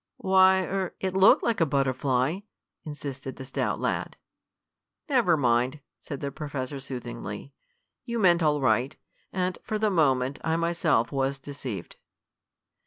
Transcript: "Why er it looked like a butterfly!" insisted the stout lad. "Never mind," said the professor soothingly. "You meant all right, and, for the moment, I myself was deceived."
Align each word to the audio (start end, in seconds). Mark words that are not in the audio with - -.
"Why 0.17 0.63
er 0.63 0.95
it 0.99 1.13
looked 1.15 1.43
like 1.43 1.61
a 1.61 1.65
butterfly!" 1.67 2.39
insisted 2.83 3.35
the 3.35 3.45
stout 3.45 3.79
lad. 3.79 4.17
"Never 5.07 5.37
mind," 5.37 5.79
said 5.99 6.21
the 6.21 6.31
professor 6.31 6.79
soothingly. 6.79 7.53
"You 8.03 8.17
meant 8.17 8.41
all 8.41 8.59
right, 8.61 8.95
and, 9.31 9.59
for 9.61 9.77
the 9.77 9.91
moment, 9.91 10.39
I 10.43 10.55
myself 10.55 11.11
was 11.11 11.37
deceived." 11.37 11.97